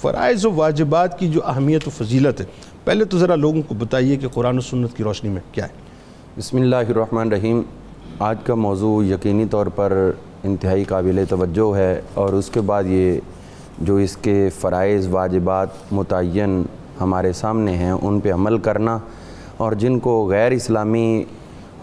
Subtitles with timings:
[0.00, 2.44] فرائض و واجبات کی جو اہمیت و فضیلت ہے۔
[2.84, 5.72] پہلے تو ذرا لوگوں کو بتائیے کہ قرآن و سنت کی روشنی میں کیا ہے۔
[6.38, 7.62] بسم اللہ الرحمن الرحیم۔
[8.18, 10.10] آج کا موضوع یقینی طور پر
[10.44, 13.20] انتہائی قابل توجہ ہے اور اس کے بعد یہ
[13.78, 16.62] جو اس کے فرائض، واجبات متعین
[17.00, 18.98] ہمارے سامنے ہیں، ان پہ عمل کرنا
[19.56, 21.24] اور جن کو غیر اسلامی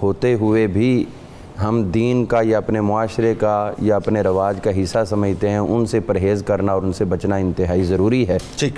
[0.01, 1.05] ہوتے ہوئے بھی
[1.63, 5.85] ہم دین کا یا اپنے معاشرے کا یا اپنے رواج کا حصہ سمجھتے ہیں ان
[5.85, 8.73] سے پرہیز کرنا اور ان سے بچنا انتہائی ضروری ہے۔ ٹھیک۔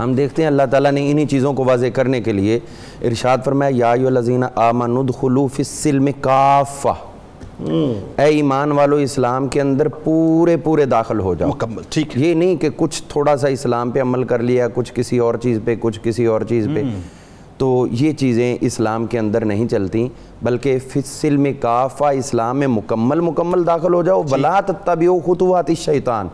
[0.00, 2.58] ہم دیکھتے ہیں اللہ تعالیٰ نے انہی چیزوں کو واضح کرنے کے لیے
[3.02, 6.94] ارشاد فرمایا یا ایو الذین آمنوا ادخلوا فی السلم کافہ۔
[7.60, 12.56] اے ایمان والو اسلام کے اندر پورے پورے داخل ہو جاؤ۔ مکمل ٹھیک یہ نہیں
[12.56, 16.00] کہ کچھ تھوڑا سا اسلام پہ عمل کر لیا کچھ کسی اور چیز پہ کچھ
[16.02, 16.82] کسی اور چیز پہ۔
[17.58, 20.08] تو یہ چیزیں اسلام کے اندر نہیں چلتی
[20.42, 26.28] بلکہ فصل میں کافہ اسلام میں مکمل مکمل داخل ہو جاؤ۔ بلا تتبعو خطوات الشیطان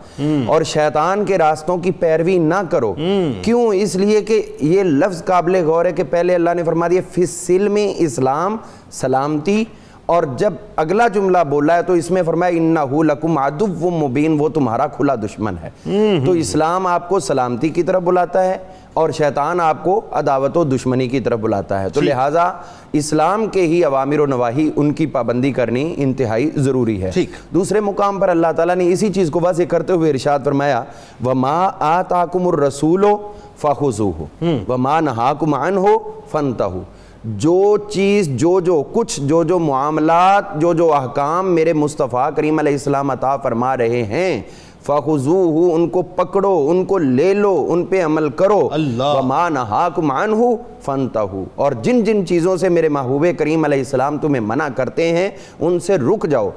[0.45, 2.93] اور شیطان کے راستوں کی پیروی نہ کرو۔
[3.41, 7.01] کیوں؟ اس لیے کہ یہ لفظ قابل غور ہے کہ پہلے اللہ نے فرما دیا
[7.11, 8.57] فصل میں اسلام
[8.91, 9.63] سلامتی۔
[10.05, 14.49] اور جب اگلا جملہ بولا ہے تو اس میں فرمایا انہو لکم عدو مبین وہ
[14.49, 15.69] تمہارا کھلا دشمن ہے۔
[16.25, 18.57] تو اسلام آپ کو سلامتی کی طرف بلاتا ہے
[18.93, 22.51] اور شیطان آپ کو عداوت و دشمنی کی طرف بلاتا ہے۔ تو لہٰذا
[22.93, 27.11] اسلام کے ہی عوامر و نواحی ان کی پابندی کرنی انتہائی ضروری ہے۔
[27.53, 30.83] دوسرے مقام پر اللہ تعالیٰ نے اسی چیز کو واضح کرتے ہوئے ارشاد فرمایا
[31.25, 33.07] وَمَا آتَاكُمُ الرَّسُولُ
[33.57, 34.23] فَخُذُوهُ۔
[34.69, 35.87] وَمَا نَهَاكُمْ عَنْهُ
[36.31, 36.79] فَانْتَهُ
[37.25, 42.71] جو چیز جو جو کچھ جو جو معاملات جو جو احکام میرے مصطفیٰ کریم علیہ
[42.71, 44.41] السلام عطا فرما رہے ہیں
[44.85, 50.11] فَخُذُوهُ ان کو پکڑو ان کو لے لو ان پہ عمل کرو۔ اللہ۔ وَمَا نَهَاكُمْ
[50.85, 55.29] فَانْتَهُ۔ اور جن جن چیزوں سے میرے محبوب کریم علیہ السلام تمہیں منع کرتے ہیں
[55.59, 56.49] ان سے رک جاؤ۔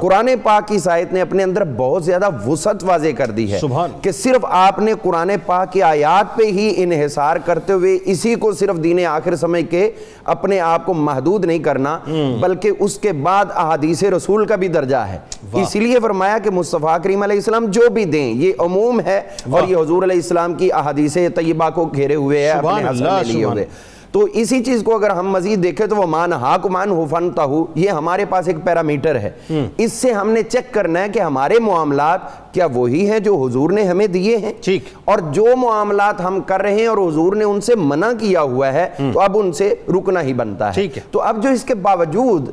[0.00, 3.58] قرآن پاک کی سائت نے اپنے اندر بہت زیادہ وسعت واضح کر دی ہے
[4.02, 8.52] کہ صرف آپ نے قرآن پاک کی آیات پہ ہی انحصار کرتے ہوئے اسی کو
[8.52, 9.90] صرف دین آخر سمجھ کے
[10.24, 11.98] اپنے آپ کو محدود نہیں کرنا
[12.40, 15.18] بلکہ اس کے بعد احادیث رسول کا بھی درجہ ہے۔
[15.62, 19.20] اسی لیے فرمایا کہ مصطفیٰ کریم علیہ السلام جو بھی دیں یہ عموم ہے
[19.50, 23.24] اور یہ حضور علیہ السلام کی احادیث طیبہ کو گھیرے ہوئے ہے اپنے اللہ، میں
[23.24, 23.65] لیے ہوئے۔
[24.12, 27.44] تو اسی چیز کو اگر ہم مزید دیکھیں تو وہ مان ہاک مان ہو فنتا
[27.44, 29.30] ہو یہ ہمارے پاس ایک پیرامیٹر ہے۔
[29.78, 32.20] اس سے ہم نے چیک کرنا ہے کہ ہمارے معاملات
[32.54, 36.60] کیا وہی ہیں جو حضور نے ہمیں دیے ہیں۔ ٹھیک۔ اور جو معاملات ہم کر
[36.62, 39.74] رہے ہیں اور حضور نے ان سے منع کیا ہوا ہے تو اب ان سے
[39.88, 40.74] رکنا ہی بنتا ہے۔
[41.10, 42.48] تو اب جو اس کے باوجود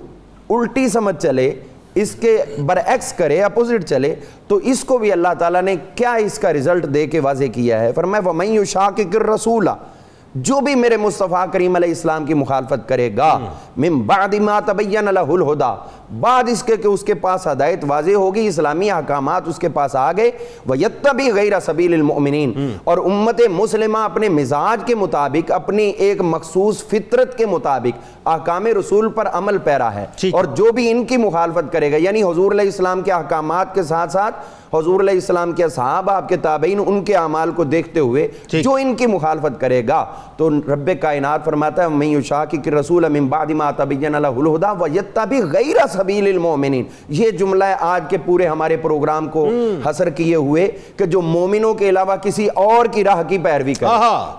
[0.50, 1.52] الٹی سمجھ چلے
[1.96, 4.16] اس کے برعکس کرے اپوزٹ چلے
[4.48, 7.80] تو اس کو بھی اللہ تعالیٰ نے کیا اس کا رزلٹ دے کے واضح کیا
[7.80, 9.70] ہے؟ فرمایا وَمَن يُشَاقِقِ الرَّسُولَ
[10.36, 13.38] جو بھی میرے مصطفیٰ کریم علیہ السلام کی مخالفت کرے گا
[13.78, 15.76] من بعد ما تبین لہ الہدا
[16.20, 19.96] بعد اس کے کہ اس کے پاس ہدایت واضح ہوگی اسلامی احکامات اس کے پاس
[19.96, 20.32] آ گئے
[20.70, 27.38] وَيَتَّبِي غَيْرَ سَبِيلِ الْمُؤْمِنِينَ۔ اور امت مسلمہ اپنے مزاج کے مطابق اپنی ایک مخصوص فطرت
[27.38, 31.92] کے مطابق احکام رسول پر عمل پیرا ہے۔ اور جو بھی ان کی مخالفت کرے
[31.92, 34.36] گا یعنی حضور علیہ السلام کے احکامات کے ساتھ ساتھ
[34.76, 38.74] حضور علیہ السلام کے صحابہ آپ کے تابعین ان کے اعمال کو دیکھتے ہوئے جو
[38.74, 40.06] ان کی مخالفت کرے گا
[40.38, 45.40] تو رب کائنات فرماتا ہے من یشاقق الرسول من بعد ما تبین له الهدى ويتبع
[45.54, 46.84] غیر سبیل المؤمنین.
[47.20, 49.48] یہ جملہ ہے آج کے پورے ہمارے پروگرام کو
[49.86, 50.68] حسر کیے ہوئے
[50.98, 53.88] کہ جو مومنوں کے علاوہ کسی اور کی راہ کی پیروی کرے۔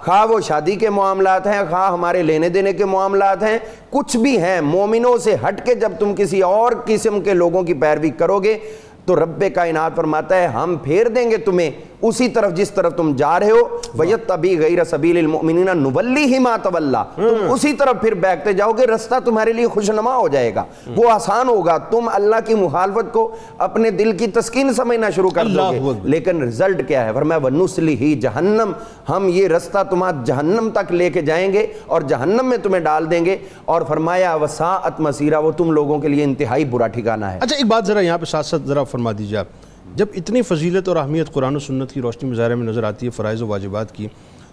[0.04, 3.58] خواہ وہ شادی کے معاملات ہیں خواہ ہمارے لینے دینے کے معاملات ہیں
[3.90, 7.74] کچھ بھی ہیں مومنوں سے ہٹ کے جب تم کسی اور قسم کے لوگوں کی
[7.84, 8.58] پیروی کرو گے
[9.06, 11.70] تو رب کائنات فرماتا ہے ہم پھیر دیں گے تمہیں
[12.08, 17.02] اسی طرف جس طرف تم جا رہے ہو وَيَتَّبِي غَيْرَ سَبِيلِ الْمُؤْمِنِينَ نُوَلِّهِ مَا تَوَلَّا۔
[17.16, 20.64] تم اسی طرف پھر بیکتے جاؤ گے رستہ تمہارے لیے خوشنما ہو جائے گا۔
[20.96, 25.44] وہ آسان ہوگا۔ تم اللہ کی مخالفت کو اپنے دل کی تسکین سمجھنا شروع کر
[25.44, 28.72] دو گے۔ لیکن رزلٹ کیا ہے؟ فرمایا وَنُسْلِهِ جہنم۔
[29.08, 33.10] ہم یہ رستہ تمہارا جہنم تک لے کے جائیں گے اور جہنم میں تمہیں ڈال
[33.10, 37.38] دیں گے۔ اور فرمایا وساعت مسیرہ وہ تم لوگوں کے لیے انتہائی برا ٹھکانہ ہے۔
[37.42, 39.46] اچھا ایک بات ذرا یہاں پہ ساتھ ساتھ ذرا فرما دیجیے آپ۔
[39.94, 43.10] جب اتنی فضیلت اور اہمیت قرآن و سنت کی روشنی مظاہرے میں نظر آتی ہے
[43.10, 44.06] فرائض و واجبات کی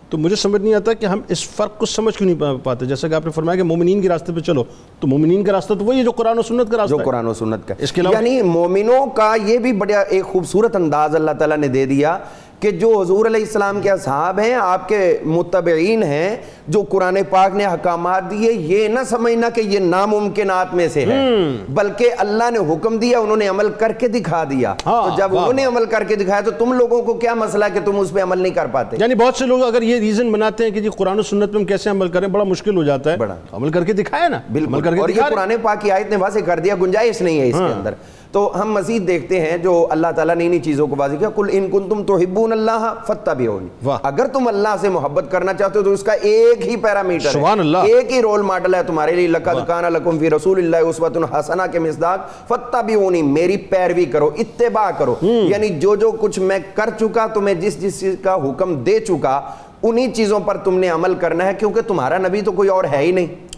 [0.09, 2.85] تو مجھے سمجھ نہیں آتا کہ ہم اس فرق کو سمجھ کیوں نہیں پا- پاتے۔
[2.85, 4.63] جیسا کہ آپ نے فرمایا کہ مومنین کے راستے پہ چلو
[4.99, 7.27] تو مومنین کا راستہ تو وہی ہے جو قرآن و سنت کا راستہ جو قرآن
[7.27, 11.15] و سنت کا۔ اس کے علاوہ یعنی مومنوں کا یہ بھی بڑا ایک خوبصورت انداز
[11.15, 12.17] اللہ تعالیٰ نے دے دیا
[12.61, 16.35] کہ جو حضور علیہ السلام کے اصحاب ہیں آپ کے متبعین ہیں
[16.67, 21.29] جو قرآن پاک نے حکامات دیے یہ نہ سمجھنا کہ یہ ناممکنات میں سے ہے
[21.69, 25.33] بلکہ اللہ نے حکم دیا انہوں نے عمل کر کے دکھا دیا۔ ہاں، تو جب
[25.33, 27.79] واہ، انہوں نے عمل کر کے دکھایا تو تم لوگوں کو کیا مسئلہ ہے کہ
[27.85, 30.63] تم اس پہ عمل نہیں کر پاتے؟ یعنی بہت سے لوگ اگر یہ ریزن بناتے
[30.63, 33.13] ہیں کہ جی قرآن و سنت پہ ہم کیسے عمل کریں بڑا مشکل ہو جاتا
[33.13, 33.17] ہے۔
[33.53, 36.59] عمل کر کے دکھایا نا۔ بالکل۔ اور یہ۔ قرآن پاک کی آیت نے واضح کر
[36.59, 37.93] دیا گنجائش نہیں ہے اس کے اندر۔
[38.31, 41.49] تو ہم مزید دیکھتے ہیں جو اللہ تعالیٰ نے انہی چیزوں کو واضح کیا کل
[41.51, 43.47] ان کن تم تو ہبون اللہ فتح بھی
[43.83, 47.29] واہ۔ اگر تم اللہ سے محبت کرنا چاہتے ہو تو اس کا ایک ہی پیرامیٹر
[47.29, 50.57] سبحان اللہ۔ ہے ایک ہی رول ماڈل ہے تمہارے لیے۔ لقد کان لکم فی رسول
[50.57, 56.39] اللہ اسوۃ حسنہ کے مصداق۔ فتبعونی میری پیروی کرو اتباع کرو۔ یعنی جو جو کچھ
[56.39, 59.41] میں کر چکا تمہیں جس جس چیز کا حکم دے چکا
[59.83, 62.97] انہی چیزوں پر تم نے عمل کرنا ہے کیونکہ تمہارا نبی تو کوئی اور ہے
[62.97, 63.49] ہی نہیں۔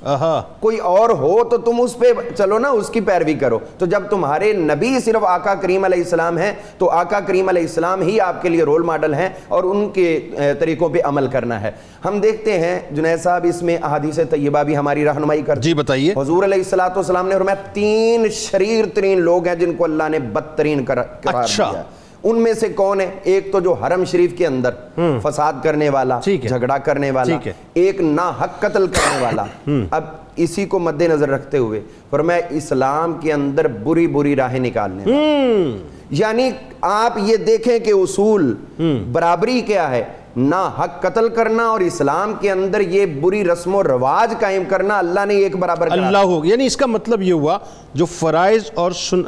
[0.59, 2.05] کوئی اور ہو تو تم اس پہ
[2.37, 6.37] چلو نا اس کی پیروی کرو۔ تو جب تمہارے نبی صرف آقا کریم علیہ السلام
[6.37, 9.89] ہیں تو آقا کریم علیہ السلام ہی آپ کے لیے رول ماڈل ہیں اور ان
[9.89, 10.07] کے
[10.59, 11.71] طریقوں پہ عمل کرنا ہے۔
[12.05, 16.13] ہم دیکھتے ہیں جنید صاحب اس میں احادیث طیبہ بھی ہماری رہنمائی کرتے جی بتائیے۔
[16.17, 20.19] حضور علیہ السلاۃ والسلام نے فرمایا تین شریر ترین لوگ ہیں جن کو اللہ نے
[20.19, 24.37] بدترین قرار اچھا۔ دیا ہے۔ ان میں سے کون ہے؟ ایک تو جو حرم شریف
[24.37, 24.69] کے اندر
[25.23, 27.33] فساد کرنے والا۔ جھگڑا کرنے والا۔
[27.73, 29.43] ایک نا حق قتل کرنے والا۔
[29.91, 30.03] اب
[30.35, 35.03] اسی کو مد نظر رکھتے ہوئے فرمایا اسلام کے اندر بری بری راہیں نکالنے
[36.09, 36.49] یعنی
[36.81, 38.55] آپ یہ دیکھیں کہ اصول
[39.11, 40.03] برابری کیا ہے؟
[40.35, 44.97] نہ حق قتل کرنا اور اسلام کے اندر یہ بری رسم و رواج قائم کرنا
[44.97, 47.57] اللہ نے ایک برابر اللہ ہو یعنی اس کا مطلب یہ ہوا
[47.93, 49.21] جو فرائض اور سن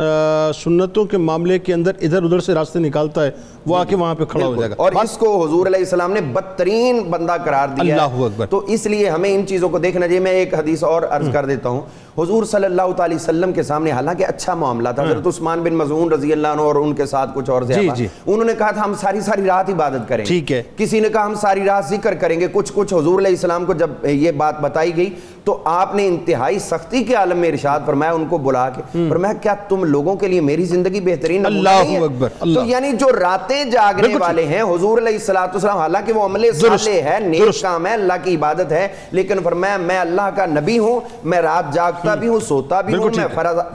[0.53, 3.31] سنتوں کے معاملے کے اندر ادھر ادھر سے راستے نکالتا ہے
[3.65, 6.11] وہ آ کے وہاں پہ کھڑا ہو جائے گا۔ اور اس کو حضور علیہ السلام
[6.11, 9.79] نے بدترین بندہ قرار دیا ہے۔ اللہ اکبر۔ تو اس لیے ہمیں ان چیزوں کو
[9.79, 11.81] دیکھنا چاہیے۔ میں ایک حدیث اور عرض کر دیتا ہوں۔
[12.17, 16.11] حضور صلی اللہ تعالی وسلم کے سامنے حالانکہ اچھا معاملہ تھا حضرت عثمان بن مظعون
[16.11, 18.71] رضی اللہ عنہ اور ان کے ساتھ کچھ اور جی، زیادہ جی۔ انہوں نے کہا
[18.71, 21.85] تھا ہم ساری ساری رات عبادت کریں ٹھیک ہے۔ کسی نے کہا ہم ساری رات
[21.85, 25.09] ذکر کریں گے کچھ کچھ حضور علیہ السلام کو جب یہ بات بتائی گئی
[25.43, 29.33] تو آپ نے انتہائی سختی کے عالم میں ارشاد فرمایا ان کو بلا کے فرمایا
[29.33, 34.15] کیا تم لوگوں کے لیے میری زندگی بہترین اللہ؟ اکبر، تو۔ یعنی جو راتیں جاگنے
[34.15, 37.93] والے ہیں حضور علیہ السلام والسلام حالانکہ وہ عمل درست، صالح ہے نیک۔ کام ہے
[37.93, 41.73] اللہ کی عبادت ہے لیکن فرمایا میں اللہ کا نبی ہوں میں رات
[42.05, 43.27] جاگتا بھی ہوں سوتا بھی ہوں میں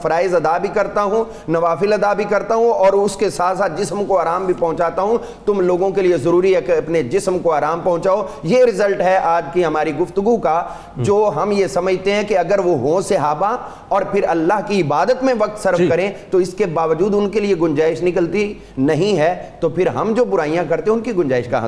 [0.02, 3.80] فرائض ادا بھی کرتا ہوں نوافل ادا بھی کرتا ہوں اور اس کے ساتھ ساتھ
[3.80, 7.38] جسم کو آرام بھی پہنچاتا ہوں۔ تم لوگوں کے لیے ضروری ہے کہ اپنے جسم
[7.38, 10.62] کو آرام پہنچاؤ۔ یہ رزلٹ ہے آج کی ہماری گفتگو کا
[10.96, 13.56] جو ہم یہ سمجھتے ہیں کہ اگر وہ ہوں صحابہ
[13.88, 17.28] اور پھر اللہ کی عبادت میں وقت صرف جی۔ کریں تو اس کے باوجود ان
[17.30, 21.16] کے لیے گنجائش نکلتی نہیں ہے۔ تو پھر ہم جو برائیاں کرتے ہیں ان کی
[21.16, 21.58] گنجائش کہاں